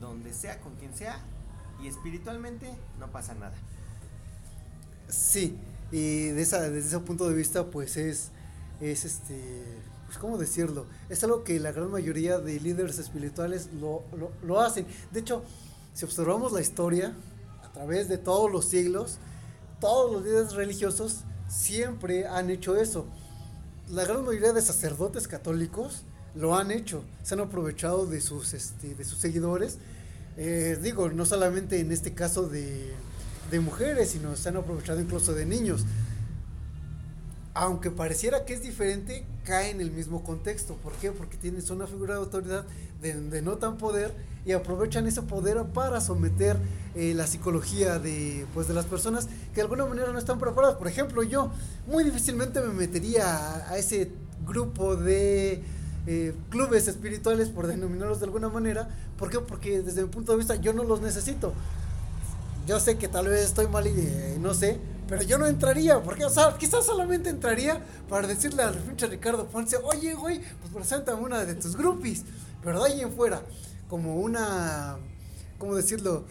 [0.00, 1.20] donde sea, con quien sea,
[1.82, 3.54] y espiritualmente no pasa nada.
[5.08, 5.58] Sí,
[5.90, 8.30] y de esa, desde ese punto de vista, pues es,
[8.80, 9.62] es este,
[10.06, 10.86] pues, ¿cómo decirlo?
[11.08, 14.02] Es algo que la gran mayoría de líderes espirituales lo,
[14.42, 14.86] lo, hacen.
[15.10, 15.42] De hecho,
[15.94, 17.14] si observamos la historia,
[17.62, 19.18] a través de todos los siglos,
[19.80, 23.06] todos los líderes religiosos siempre han hecho eso.
[23.90, 26.02] La gran mayoría de sacerdotes católicos
[26.34, 29.78] lo han hecho, se han aprovechado de sus, este, de sus seguidores.
[30.38, 32.94] Eh, digo, no solamente en este caso de,
[33.50, 35.84] de mujeres, sino se han aprovechado incluso de niños
[37.54, 40.74] aunque pareciera que es diferente, cae en el mismo contexto.
[40.76, 41.12] ¿Por qué?
[41.12, 42.64] Porque tienes una figura de autoridad
[43.02, 44.14] de, no tan poder
[44.46, 46.56] y aprovechan ese poder para someter
[46.94, 50.76] eh, la psicología de, pues, de las personas que de alguna manera no están preparadas.
[50.76, 51.50] Por ejemplo, yo
[51.86, 54.10] muy difícilmente me metería a, ese
[54.46, 55.62] grupo de
[56.06, 58.88] eh, clubes espirituales, por denominarlos de alguna manera.
[59.18, 59.40] ¿Por qué?
[59.40, 61.52] Porque desde mi punto de vista yo no los necesito.
[62.66, 66.02] Yo sé que tal vez estoy mal y eh, no sé, pero yo no entraría,
[66.02, 70.72] porque, o sea, quizás solamente entraría para decirle al pinche Ricardo Ponce, oye, güey, pues
[70.72, 72.24] preséntame una de tus groupies.
[72.62, 73.42] Pero de ahí en fuera,
[73.88, 74.96] como una,
[75.58, 76.24] ¿cómo decirlo?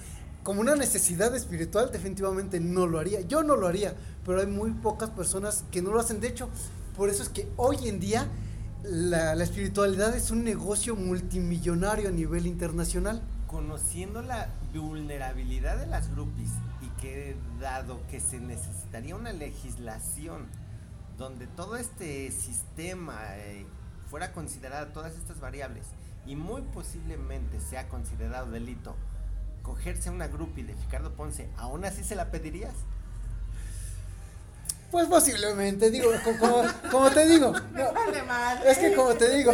[0.43, 3.21] Como una necesidad espiritual, definitivamente no lo haría.
[3.21, 6.19] Yo no lo haría, pero hay muy pocas personas que no lo hacen.
[6.19, 6.49] De hecho,
[6.97, 8.27] por eso es que hoy en día
[8.83, 13.21] la, la espiritualidad es un negocio multimillonario a nivel internacional.
[13.45, 16.49] Conociendo la vulnerabilidad de las groupies
[17.01, 20.47] que dado que se necesitaría una legislación
[21.17, 23.65] donde todo este sistema eh,
[24.09, 25.85] fuera considerada todas estas variables
[26.25, 28.95] y muy posiblemente sea considerado delito
[29.63, 32.73] cogerse a una grupi de Ricardo Ponce, ¿aún así se la pedirías?
[34.91, 36.11] Pues posiblemente, digo,
[36.91, 37.53] como, te digo.
[38.67, 39.53] es que como te digo,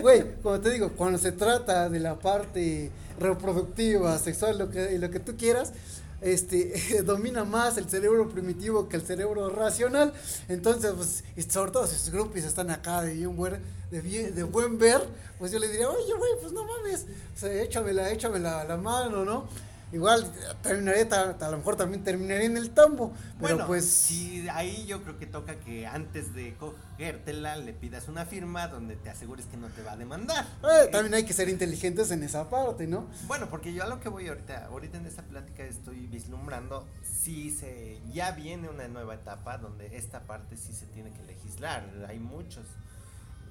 [0.00, 5.10] güey, como te digo, cuando se trata de la parte reproductiva, sexual, lo que, lo
[5.10, 5.72] que tú quieras,
[6.20, 10.12] este, domina más el cerebro primitivo que el cerebro racional.
[10.48, 14.34] Entonces, pues, y sobre todo si sus grupos están acá de bien buen, de, bien,
[14.34, 15.02] de buen ver,
[15.38, 19.24] pues yo le diría, oye, güey, pues no mames, o sea, échamela, échamela la mano,
[19.24, 19.48] ¿no?
[19.92, 23.12] Igual terminaría, a lo mejor también terminaría en el tambo.
[23.40, 23.86] Pero bueno, pues.
[23.86, 28.94] Sí, ahí yo creo que toca que antes de cogértela le pidas una firma donde
[28.94, 30.46] te asegures que no te va a demandar.
[30.62, 33.08] Eh, también hay que ser inteligentes en esa parte, ¿no?
[33.26, 37.50] Bueno, porque yo a lo que voy ahorita, ahorita en esta plática estoy vislumbrando si
[37.50, 41.84] se ya viene una nueva etapa donde esta parte sí se tiene que legislar.
[42.08, 42.64] Hay muchos.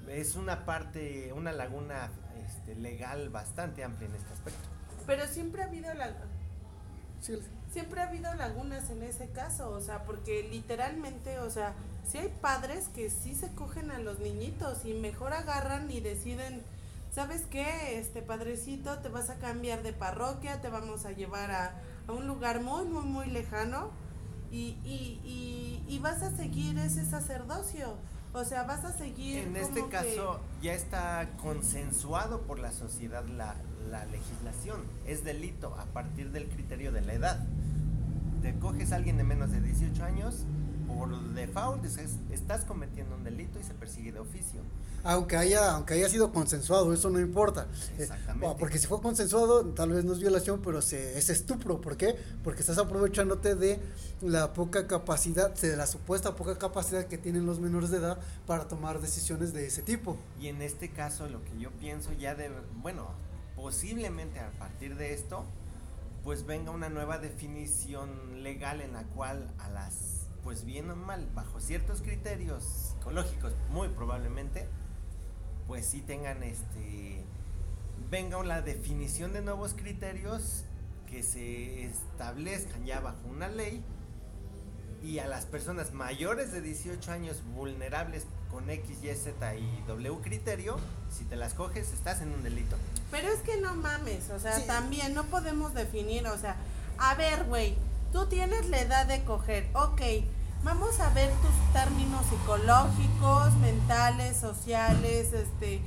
[0.07, 2.09] Es una parte, una laguna
[2.45, 4.78] este, legal bastante amplia en este aspecto.
[5.09, 6.13] Pero siempre ha habido la...
[7.71, 11.73] Siempre ha habido lagunas en ese caso, o sea, porque literalmente, o sea,
[12.07, 16.61] si hay padres que sí se cogen a los niñitos y mejor agarran y deciden,
[17.11, 17.97] ¿sabes qué?
[17.97, 21.73] Este padrecito, te vas a cambiar de parroquia, te vamos a llevar a,
[22.07, 23.89] a un lugar muy, muy, muy lejano
[24.51, 27.95] y, y, y, y, vas a seguir ese sacerdocio.
[28.33, 29.39] O sea, vas a seguir.
[29.39, 33.55] En este caso, ya está consensuado por la sociedad la,
[33.89, 34.81] la legislación.
[35.07, 37.45] Es delito a partir del criterio de la edad.
[38.41, 40.45] Te coges a alguien de menos de 18 años
[40.89, 41.85] por default
[42.31, 44.61] estás cometiendo un delito y se persigue de oficio.
[45.03, 47.67] Aunque haya, aunque haya sido consensuado, eso no importa.
[47.97, 48.55] Eh, Exactamente.
[48.59, 51.79] porque si fue consensuado, tal vez no es violación, pero se, es estupro.
[51.79, 52.15] ¿Por qué?
[52.43, 53.79] Porque estás aprovechándote de
[54.21, 58.67] la poca capacidad, de la supuesta poca capacidad que tienen los menores de edad para
[58.67, 60.17] tomar decisiones de ese tipo.
[60.39, 63.07] Y en este caso, lo que yo pienso ya de, bueno,
[63.55, 65.45] posiblemente a partir de esto,
[66.23, 71.27] pues venga una nueva definición legal en la cual a las, pues bien o mal,
[71.33, 74.67] bajo ciertos criterios psicológicos, muy probablemente,
[75.67, 77.23] pues sí tengan este,
[78.09, 80.63] venga la definición de nuevos criterios
[81.09, 83.83] que se establezcan ya bajo una ley
[85.03, 90.17] y a las personas mayores de 18 años vulnerables con X, Y, Z y W
[90.21, 90.77] criterio,
[91.11, 92.75] si te las coges, estás en un delito.
[93.11, 96.55] Pero es que no mames, o sea, también no podemos definir, o sea,
[96.97, 97.75] a ver, güey,
[98.11, 100.01] tú tienes la edad de coger, ok,
[100.63, 105.81] vamos a ver tus términos psicológicos, mentales, sociales, este,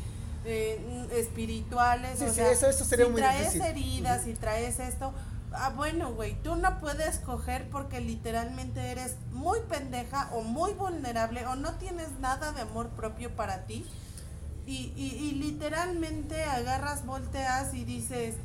[0.44, 5.12] eh, espirituales, o sea, eso, sería si traes heridas, si traes esto,
[5.52, 11.46] ah, bueno, güey, tú no puedes coger porque literalmente eres muy pendeja o muy vulnerable
[11.46, 13.86] o no tienes nada de amor propio para ti.
[14.64, 18.36] Y, y, y literalmente agarras, volteas y dices,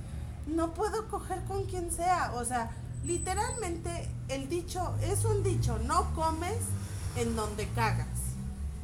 [0.47, 2.31] no puedo coger con quien sea.
[2.33, 2.71] O sea,
[3.05, 6.57] literalmente el dicho es un dicho, no comes
[7.15, 8.07] en donde cagas.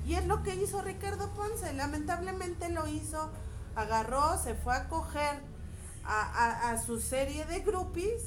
[0.05, 1.73] Y es lo que hizo Ricardo Ponce.
[1.73, 3.29] Lamentablemente lo hizo,
[3.75, 5.39] agarró, se fue a coger
[6.05, 8.23] a, su serie de groupies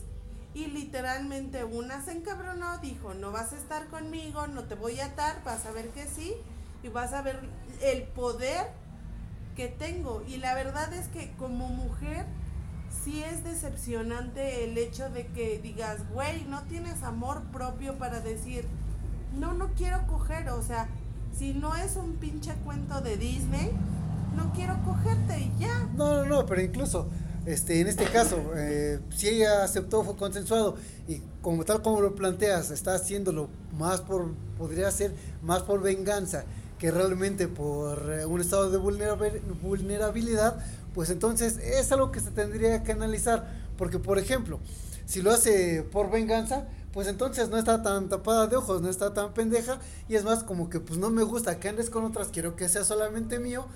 [0.55, 5.07] y literalmente una se encabronó, dijo, no vas a estar conmigo, no te voy a
[5.07, 6.35] atar, vas a ver que sí,
[6.83, 7.41] y vas a ver
[7.83, 8.71] el poder
[9.55, 10.23] que tengo.
[10.27, 12.25] Y la verdad es que como mujer,
[13.05, 18.67] sí es decepcionante el hecho de que digas, güey, no tienes amor propio para decir,
[19.39, 20.89] no, no quiero coger, o sea,
[21.37, 23.71] si no es un pinche cuento de Disney,
[24.37, 25.89] no quiero cogerte y ya.
[25.97, 27.09] No, no, no, pero incluso
[27.47, 32.17] este, en este caso, eh, si ella aceptó, fue consensuado y como tal como lo
[32.17, 36.45] planteas, está haciéndolo más por, podría ser más por venganza
[36.79, 40.59] que realmente por eh, un estado de vulnerabilidad,
[40.97, 44.59] pues entonces es algo que se tendría que analizar, porque por ejemplo,
[45.05, 49.13] si lo hace por venganza, pues entonces no está tan tapada de ojos, no está
[49.13, 49.79] tan pendeja
[50.09, 52.67] y es más como que pues no me gusta que andes con otras, quiero que
[52.71, 53.67] sea solamente mío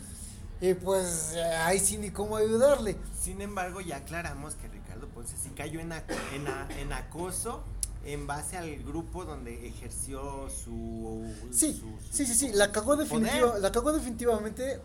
[0.63, 2.97] y pues ahí sí ni cómo ayudarle.
[3.21, 7.63] Sin embargo, ya aclaramos que Ricardo Ponce sí cayó en, en, acoso
[8.07, 11.31] en base al grupo donde ejerció su...
[11.51, 14.81] Sí, sí, sí, sí, la cagó, definitiva, la cagó definitivamente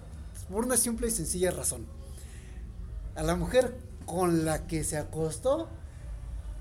[0.52, 1.88] por una simple y sencilla razón.
[3.15, 5.69] A la mujer con la que se acostó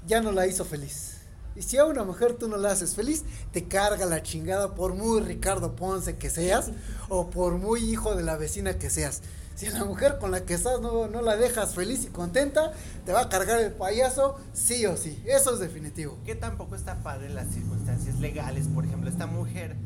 [0.07, 1.19] ya no la hizo feliz.
[1.57, 4.95] Y si a una mujer tú no la haces feliz, te carga la chingada por
[4.95, 6.71] muy Ricardo Ponce que seas
[7.09, 9.23] o por muy hijo de la vecina que seas.
[9.55, 12.73] Si a la mujer con la que estás no, no la dejas feliz y contenta,
[13.07, 15.23] te va a cargar el payaso sí o sí.
[15.27, 16.19] Eso es definitivo.
[16.25, 18.67] Que tampoco está padre las circunstancias legales.
[18.67, 19.77] Por ejemplo, esta mujer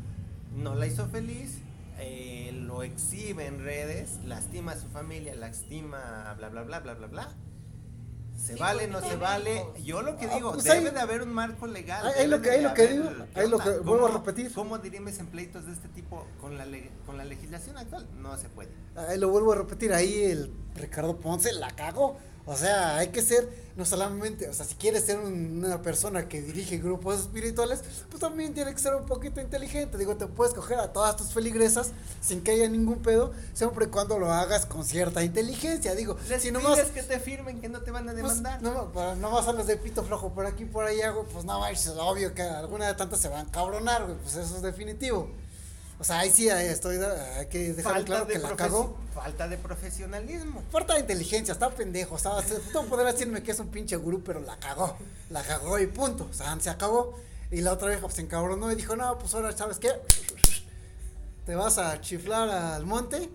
[0.55, 1.59] no la hizo feliz,
[1.99, 7.07] eh, lo exhibe en redes, lastima a su familia, lastima, bla, bla, bla, bla, bla,
[7.07, 7.29] bla
[8.37, 9.65] ¿Se vale, no se vale?
[9.83, 12.07] Yo lo que ah, digo, pues debe de haber un marco legal.
[12.15, 14.53] Ahí lo que, lo que digo, ahí lo que vuelvo a repetir.
[14.53, 16.65] ¿Cómo dirimes en pleitos de este tipo con la,
[17.05, 18.07] con la legislación actual?
[18.21, 18.69] No se puede.
[18.95, 22.17] Ahí lo vuelvo a repetir, ahí el Ricardo Ponce la cago.
[22.49, 26.41] O sea, hay que ser, no solamente, o sea, si quieres ser una persona que
[26.41, 29.99] dirige grupos espirituales, pues también tiene que ser un poquito inteligente.
[29.99, 33.89] Digo, te puedes coger a todas tus feligresas sin que haya ningún pedo, siempre y
[33.89, 35.93] cuando lo hagas con cierta inteligencia.
[35.93, 38.63] Digo, si no más que te firmen que no te van a pues, demandar.
[38.63, 41.45] no, pero no vas a los de pito flojo por aquí por allá, güey, pues
[41.45, 44.63] no, es obvio que alguna de tantas se van a cabronar, güey, pues eso es
[44.63, 45.29] definitivo.
[45.99, 48.97] O sea, ahí sí estoy, hay que dejar claro que la cagó.
[49.13, 50.63] Falta de profesionalismo.
[50.71, 52.15] Falta de inteligencia, está pendejo.
[52.15, 52.31] O sea,
[52.73, 54.95] no poder decirme que es un pinche gurú, pero la cagó.
[55.29, 56.27] La cagó y punto.
[56.29, 57.19] O sea, se acabó.
[57.51, 59.89] Y la otra vez pues, se encabronó y dijo, no, pues ahora, ¿sabes qué?
[61.45, 63.29] Te vas a chiflar al monte.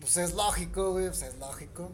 [0.00, 1.92] Pues es lógico, güey, pues es lógico.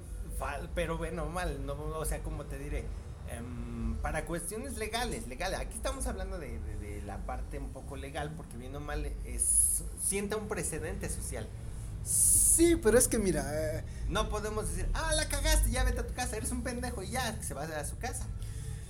[0.74, 2.84] Pero bueno, mal, no, o sea, como te diré,
[3.30, 3.71] em,
[4.02, 6.58] para cuestiones legales, legales, aquí estamos hablando de
[7.06, 11.46] la parte un poco legal, porque bien o mal es, sienta un precedente social.
[12.04, 13.44] Sí, pero es que mira.
[13.52, 17.02] Eh, no podemos decir, ah, la cagaste, ya vete a tu casa, eres un pendejo
[17.02, 18.26] y ya, se va a su casa.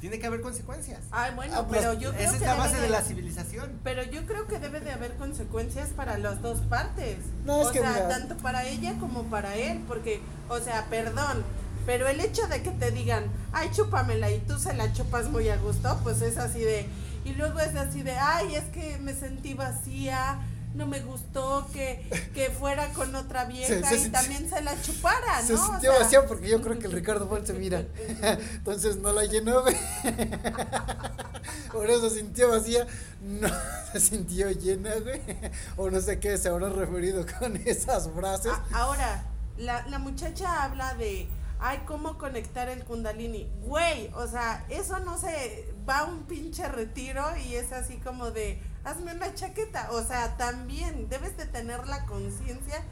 [0.00, 1.00] Tiene que haber consecuencias.
[1.12, 3.78] Ay, bueno, ah, pero yo creo Esa es la base de, la civilización.
[3.84, 7.18] Pero yo creo que debe de haber consecuencias para las dos partes.
[7.46, 11.44] o sea, tanto para ella como para él, porque, o sea, perdón,
[11.86, 15.48] pero el hecho de que te digan, ay, chúpamela y tú se la chupas muy
[15.48, 16.86] a gusto, pues es así de,
[17.24, 20.40] Y luego es así de, ay, es que me sentí vacía,
[20.74, 24.60] no me gustó que, que fuera con otra vieja Se- se y sintió- también se
[24.62, 25.46] la chupara, ¿no?
[25.46, 27.84] Se O sintió sea, vacía porque yo creo que el Ricardo Ponce mira.
[28.54, 29.62] Entonces no la llenó.
[31.72, 32.86] Por eso se sintió vacía.
[33.20, 33.48] No
[33.92, 35.20] se sintió llena, güey.
[35.76, 38.52] O no sé qué se habrá referido con esas frases.
[38.52, 39.24] a- ahora,
[39.58, 41.28] la, la muchacha habla de,
[41.62, 43.48] ay, ¿cómo conectar el kundalini?
[43.62, 48.60] Güey, o sea, eso no se va un pinche retiro y es así como de,
[48.84, 49.88] hazme una chaqueta.
[49.92, 52.82] O sea, también debes de tener la conciencia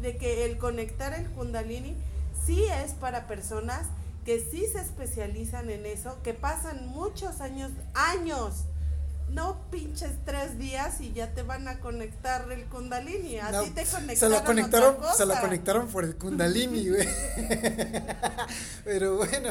[0.00, 1.96] de que el conectar el kundalini
[2.46, 3.86] sí es para personas
[4.26, 8.64] que sí se especializan en eso, que pasan muchos años, años,
[9.30, 13.38] no pinches tres días y ya te van a conectar el kundalini.
[13.38, 14.16] A No, ti te conectaron.
[14.16, 15.40] se la conectaron, otra se la cosa.
[15.46, 17.08] conectaron por el Kundalini, güey.
[18.84, 19.50] Pero bueno.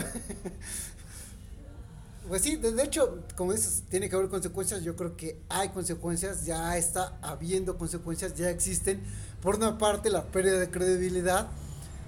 [2.27, 4.83] Pues sí, de hecho, como dices, tiene que haber consecuencias.
[4.83, 9.01] Yo creo que hay consecuencias, ya está habiendo consecuencias, ya existen.
[9.41, 11.47] Por una parte, la pérdida de credibilidad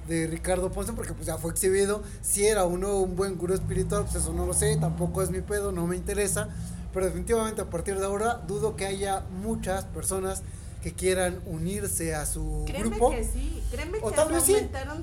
[0.10, 2.04] de Ricardo Ponce, porque pues ya fue exhibido.
[2.22, 5.30] Si era o no un buen gurú espiritual, pues eso no lo sé, tampoco es
[5.30, 6.50] mi pedo, no me interesa.
[6.94, 10.44] Pero definitivamente a partir de ahora dudo que haya muchas personas
[10.82, 13.12] que quieran unirse a su Créeme grupo.
[13.12, 14.56] que sí, créeme O que tal vez sí.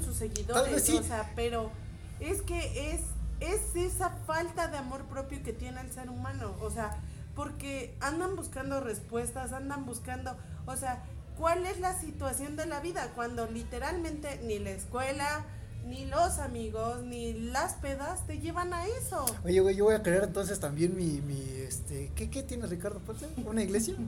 [0.05, 0.97] sus seguidores, Tal vez sí.
[0.97, 1.71] o sea, pero
[2.19, 3.01] es que es,
[3.41, 6.97] es esa falta de amor propio que tiene el ser humano, o sea,
[7.35, 11.05] porque andan buscando respuestas, andan buscando, o sea,
[11.39, 13.13] ¿cuál es la situación de la vida?
[13.15, 15.45] Cuando literalmente ni la escuela,
[15.87, 19.25] ni los amigos, ni las pedas te llevan a eso.
[19.45, 22.99] Oye, güey, yo voy a crear entonces también mi, mi este, ¿qué, qué tiene Ricardo
[23.01, 23.27] Ponce?
[23.45, 23.95] ¿Una iglesia?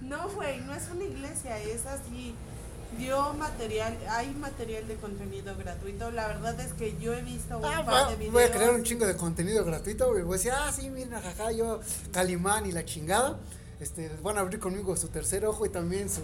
[0.00, 2.32] No, güey, no es una iglesia, es así.
[2.96, 6.12] Dio material, hay material de contenido gratuito.
[6.12, 8.32] La verdad es que yo he visto un Ah, par va- de videos.
[8.32, 10.22] voy a crear un chingo de contenido gratuito, güey.
[10.22, 11.80] Voy a decir, ah, sí, miren, jaja, yo,
[12.12, 13.40] Calimán y la chingada.
[13.80, 16.22] Este, van a abrir conmigo su tercer ojo y también su,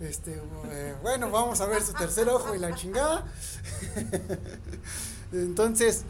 [0.00, 3.24] este, eh, bueno, vamos a ver su tercer ojo y la chingada.
[5.32, 6.02] Entonces,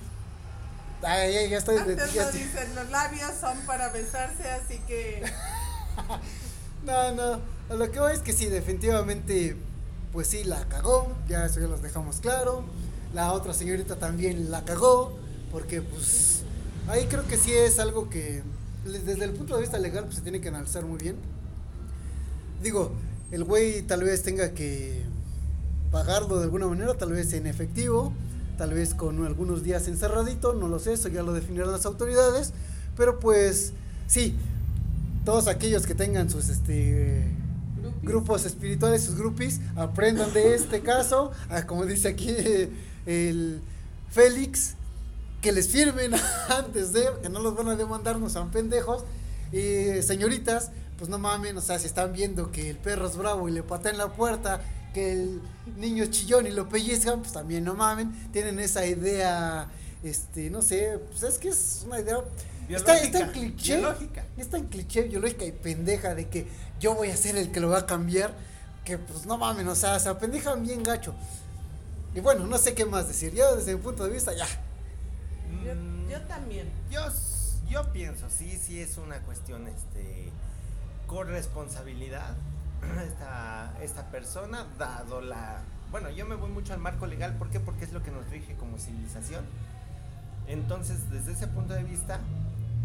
[1.03, 5.23] ay, ya, ya estoy, Antes ya lo dicen, los labios son para besarse, así que
[6.85, 7.41] No, no,
[7.77, 9.57] lo que voy es que sí, definitivamente,
[10.13, 12.65] pues sí, la cagó, ya eso ya los dejamos claro.
[13.13, 15.19] La otra señorita también la cagó,
[15.51, 16.43] porque pues
[16.89, 18.43] ahí creo que sí es algo que
[18.85, 21.17] desde el punto de vista legal pues se tiene que analizar muy bien.
[22.63, 22.93] Digo,
[23.31, 25.03] el güey tal vez tenga que
[25.91, 28.13] pagarlo de alguna manera, tal vez en efectivo,
[28.59, 32.53] tal vez con algunos días encerradito, no lo sé, eso ya lo definirán las autoridades,
[32.97, 33.73] pero pues
[34.07, 34.35] sí,
[35.25, 37.25] todos aquellos que tengan sus este
[38.03, 42.35] grupos espirituales, sus groupies, aprendan de este caso, a, como dice aquí
[43.07, 43.61] el
[44.11, 44.75] Félix,
[45.43, 46.13] que les firmen
[46.49, 49.05] antes de, que no los van a demandar, no sean pendejos,
[49.53, 53.49] y señoritas, pues no mamen, o sea, si están viendo que el perro es bravo
[53.49, 54.61] y le patean la puerta,
[54.95, 55.43] que el
[55.77, 59.69] niño es chillón y lo pellizcan, pues también no mamen, tienen esa idea,
[60.03, 62.19] este, no sé, pues es que es una idea...
[62.69, 64.25] Está, está en cliché, biológica.
[64.37, 66.49] es tan cliché biológica y pendeja de que
[66.81, 68.35] yo voy a ser el que lo va a cambiar,
[68.85, 71.15] que pues no mamen, o sea, se apendejan bien gacho.
[72.13, 74.47] Y bueno, no sé qué más decir, yo desde mi punto de vista ya.
[75.63, 75.75] yo,
[76.11, 76.69] yo también.
[76.91, 77.03] Yo,
[77.69, 80.33] yo pienso, sí, sí es una cuestión, este,
[81.07, 82.37] corresponsabilidad.
[83.07, 87.59] Esta, esta persona, dado la, bueno, yo me voy mucho al marco legal, ¿por qué?
[87.59, 89.45] Porque es lo que nos rige como civilización.
[90.47, 92.21] Entonces, desde ese punto de vista,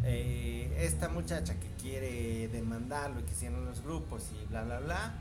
[0.03, 5.13] eh, esta muchacha que quiere demandarlo y que hicieron los grupos y bla, bla, bla,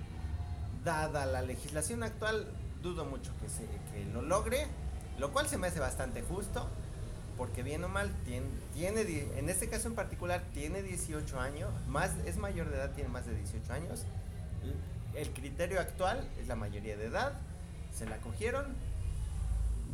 [0.84, 2.46] dada la legislación actual,
[2.82, 4.66] dudo mucho que, se, que lo logre,
[5.18, 6.66] lo cual se me hace bastante justo,
[7.40, 9.00] porque bien o mal, tiene, tiene,
[9.38, 13.24] en este caso en particular, tiene 18 años, más, es mayor de edad, tiene más
[13.24, 14.04] de 18 años.
[15.14, 17.32] El criterio actual es la mayoría de edad,
[17.96, 18.66] se la cogieron,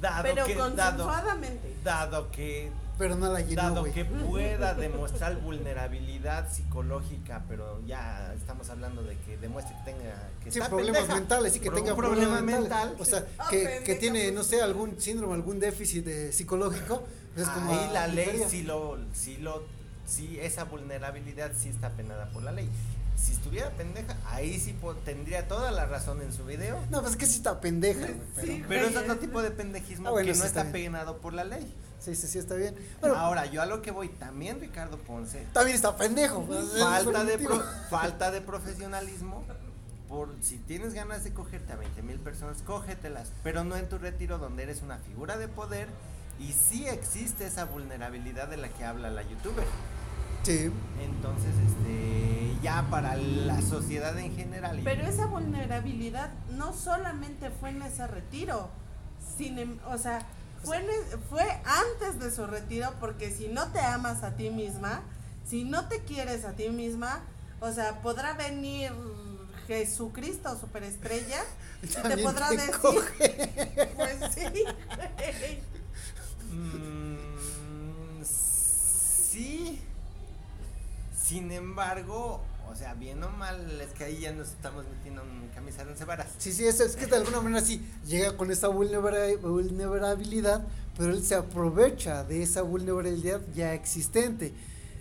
[0.01, 1.77] dado Pero que, dado, consensuadamente.
[1.85, 8.71] dado que Pero no la llenó, Dado que pueda demostrar vulnerabilidad psicológica, pero ya estamos
[8.71, 11.77] hablando de que demuestre que tenga que Sí, está problemas pendeja, mentales, sí que Pro-
[11.79, 12.97] tenga un problema problemas mental.
[12.99, 17.03] O sea, Ah, que, que pendeja, tiene, no sé, algún síndrome, algún déficit eh, psicológico.
[17.35, 19.63] pues es como Ahí la ley sí lo, sí lo,
[20.07, 22.69] sí esa vulnerabilidad sí está penada por la ley.
[23.17, 26.79] Si estuviera pendeja, ahí sí tendría toda la razón en su video.
[26.91, 28.65] No, pues es que sí está pendeja, pero- Sí.
[28.69, 31.33] Pero es otro tipo de pendejismo Ah, bueno, que sí no está está penado por
[31.33, 31.75] la ley.
[31.99, 32.77] Sí, sí, sí, está bien.
[33.01, 36.47] Bueno, Ahora, yo a lo que voy, también Ricardo Ponce también está pendejo.
[36.53, 39.45] es falta de, pro- falta de profesionalismo.
[40.09, 43.99] Por si tienes ganas de cogerte a 20 mil personas, cógetelas, pero no en tu
[43.99, 45.89] retiro donde eres una figura de poder
[46.39, 49.65] y sí existe esa vulnerabilidad de la que habla la youtuber.
[50.47, 50.71] Sí.
[51.03, 54.81] Entonces, este, ya para la sociedad en general.
[54.85, 58.71] Pero esa vulnerabilidad no solamente fue en ese retiro,
[59.37, 60.21] sin, em- o sea,
[60.63, 64.51] fue, en e- fue antes de su retiro, porque si no te amas a ti
[64.51, 65.03] misma,
[65.45, 67.23] si no te quieres a ti misma,
[67.61, 68.93] o sea, podrá venir
[69.67, 71.43] Jesucristo, superestrella,
[71.83, 73.93] y te podrá te decir, coge.
[73.97, 74.65] pues sí.
[76.53, 77.17] Mm,
[78.25, 79.83] sí.
[81.27, 85.49] Sin embargo, o sea, bien o mal, es que ahí ya nos estamos metiendo en
[85.55, 86.29] camisa de once varas.
[86.39, 90.65] Sí, sí, es, es que de alguna manera sí llega con esa vulnera- vulnerabilidad,
[90.97, 94.53] pero él se aprovecha de esa vulnerabilidad ya existente.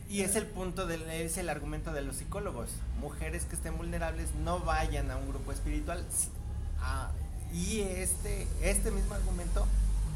[0.09, 2.69] Y es el punto del, es el argumento de los psicólogos.
[2.99, 6.05] Mujeres que estén vulnerables no vayan a un grupo espiritual.
[6.79, 7.11] Ah,
[7.53, 9.65] y este, este mismo argumento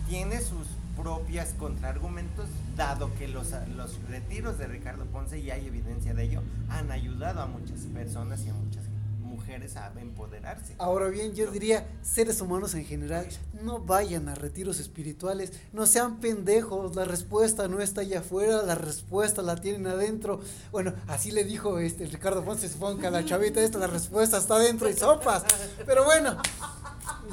[0.08, 0.68] tiene sus
[1.02, 6.42] propias contraargumentos, dado que los, los retiros de Ricardo Ponce, y hay evidencia de ello,
[6.70, 8.84] han ayudado a muchas personas y a muchas
[9.22, 10.76] mujeres a empoderarse.
[10.78, 13.28] Ahora bien, yo diría, seres humanos en general,
[13.64, 18.76] no vayan a retiros espirituales, no sean pendejos, la respuesta no está allá afuera, la
[18.76, 20.42] respuesta la tienen adentro.
[20.72, 22.70] Bueno, así le dijo este Ricardo Ponce,
[23.00, 25.44] que a la chavita esta, la respuesta está adentro y sopas.
[25.86, 26.38] Pero bueno,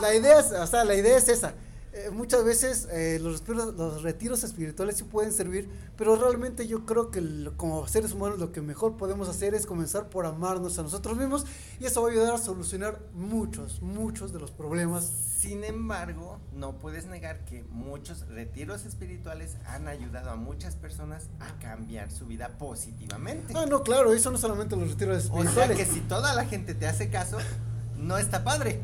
[0.01, 1.55] la idea es, o sea, la idea es esa.
[1.99, 5.67] Eh, muchas veces eh, los, retiros, los retiros espirituales sí pueden servir,
[5.97, 9.65] pero realmente yo creo que lo- como seres humanos lo que mejor podemos hacer es
[9.65, 11.47] comenzar por amarnos a nosotros mismos
[11.81, 15.11] y eso va a ayudar a solucionar muchos, muchos de los problemas.
[15.39, 21.59] Sin embargo, no puedes negar que muchos retiros espirituales han ayudado a muchas personas a
[21.61, 23.55] cambiar su vida positivamente.
[23.57, 25.77] Ah, no, claro, eso no solamente los retiros O sea espirituales.
[25.79, 27.39] que si toda la gente te hace caso,
[27.99, 28.81] no está padre.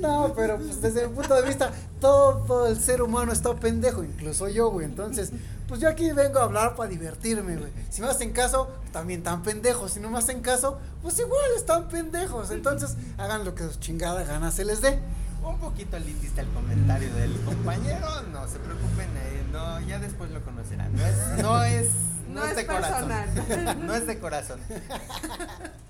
[0.00, 4.48] No, pero pues desde mi punto de vista, todo el ser humano está pendejo, incluso
[4.48, 4.86] yo, güey.
[4.86, 5.30] Entonces,
[5.68, 7.70] pues yo aquí vengo a hablar para divertirme, güey.
[7.90, 9.92] Si me hacen caso, también tan pendejos.
[9.92, 12.50] Si no me hacen caso, pues igual están pendejos.
[12.50, 14.98] Entonces, hagan lo que su chingada gana se les dé.
[15.42, 20.42] Un poquito elitista el comentario del compañero, no se preocupen, eh, no, ya después lo
[20.44, 20.94] conocerán.
[20.94, 21.86] No es, no es,
[22.28, 23.12] no No es es de corazón.
[23.86, 24.60] no es de corazón.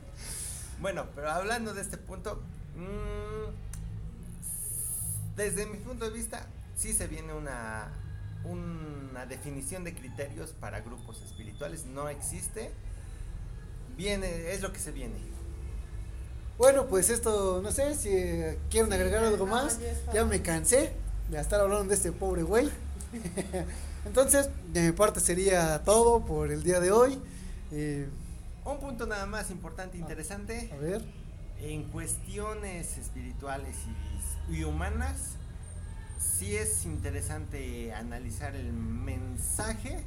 [0.81, 2.41] bueno, pero hablando de este punto,
[2.77, 3.51] mm,
[5.37, 7.89] desde mi punto de vista, sí se viene una,
[8.45, 12.71] una definición de criterios para grupos espirituales, no existe.
[13.97, 15.17] Viene, es lo que se viene.
[16.57, 19.79] Bueno, pues esto, no sé si eh, quieren agregar algo más.
[20.13, 20.93] Ya me cansé
[21.31, 22.69] de estar hablando de este pobre güey.
[24.07, 27.19] Entonces, de mi parte sería todo por el día de hoy.
[27.73, 28.09] Eh,
[28.71, 30.01] Un punto nada más importante, Ah.
[30.01, 30.71] interesante.
[30.73, 31.05] a ver.
[31.61, 33.77] En cuestiones espirituales
[34.49, 35.33] y, y humanas,
[36.19, 40.03] sí es interesante analizar el mensaje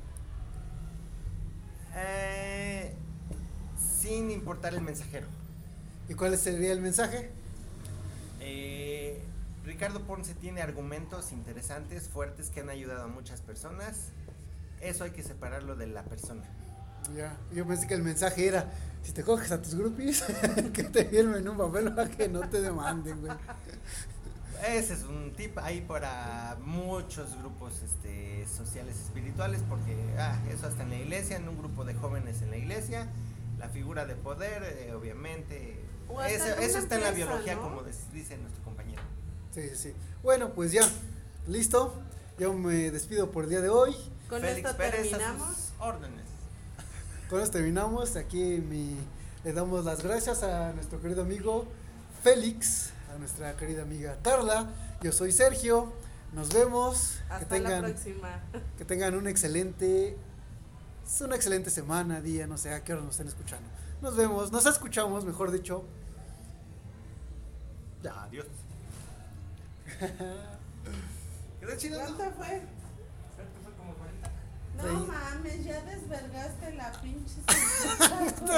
[1.95, 2.93] eh,
[4.01, 5.28] sin importar el mensajero.
[6.09, 7.30] ¿Y cuál sería el mensaje?
[8.39, 9.22] Eh,
[9.64, 14.09] Ricardo Ponce tiene argumentos interesantes, fuertes, que han ayudado a muchas personas.
[14.82, 16.43] Eso hay que separarlo de la persona.
[17.15, 18.71] Ya, yo pensé que el mensaje era,
[19.03, 20.23] si te coges a tus groupies,
[20.73, 23.33] que te firmen un papel para que no te demanden, güey.
[24.67, 30.83] Ese es un tip ahí para muchos grupos este, sociales espirituales, porque ah, eso hasta
[30.83, 33.07] en la iglesia, en un grupo de jóvenes en la iglesia,
[33.59, 35.79] la figura de poder, eh, obviamente,
[36.27, 37.61] eso, eso está en la biología, ¿no?
[37.63, 39.01] como dice nuestro compañero.
[39.53, 39.93] Sí, sí, sí.
[40.21, 40.87] Bueno, pues ya,
[41.47, 41.93] listo.
[42.39, 43.95] Yo me despido por el día de hoy.
[44.27, 45.55] Con Félix esto Pérez a terminamos.
[45.55, 46.22] sus órdenes.
[47.30, 48.15] Con esto terminamos.
[48.15, 48.95] Aquí mi,
[49.43, 51.65] le damos las gracias a nuestro querido amigo
[52.21, 54.69] Félix, a nuestra querida amiga Carla.
[55.01, 55.93] Yo soy Sergio.
[56.34, 57.19] Nos vemos.
[57.30, 58.39] Hasta que tengan, la próxima.
[58.78, 60.17] que tengan un excelente,
[61.21, 63.67] una excelente semana, día, no sé a qué hora nos estén escuchando.
[64.01, 65.86] Nos vemos, nos escuchamos, mejor dicho.
[68.01, 68.24] Ya.
[68.24, 68.47] Adiós.
[71.59, 71.99] ¿Quedó chido?
[72.01, 72.15] fue?
[72.15, 74.32] Creo que fue como 40.
[74.78, 77.41] No mames, ya desvergaste la pinche.